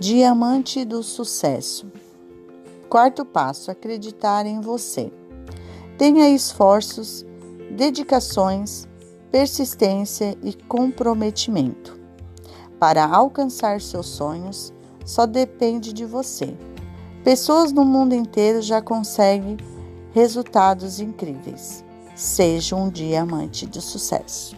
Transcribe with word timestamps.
Diamante 0.00 0.82
do 0.82 1.02
sucesso. 1.02 1.92
Quarto 2.88 3.22
passo: 3.22 3.70
acreditar 3.70 4.46
em 4.46 4.58
você. 4.58 5.12
Tenha 5.98 6.30
esforços, 6.30 7.22
dedicações, 7.76 8.88
persistência 9.30 10.38
e 10.42 10.54
comprometimento. 10.54 12.00
Para 12.78 13.04
alcançar 13.04 13.78
seus 13.82 14.06
sonhos, 14.06 14.72
só 15.04 15.26
depende 15.26 15.92
de 15.92 16.06
você. 16.06 16.56
Pessoas 17.22 17.70
no 17.70 17.84
mundo 17.84 18.14
inteiro 18.14 18.62
já 18.62 18.80
conseguem 18.80 19.58
resultados 20.12 20.98
incríveis. 20.98 21.84
Seja 22.16 22.74
um 22.74 22.88
diamante 22.88 23.66
de 23.66 23.82
sucesso. 23.82 24.56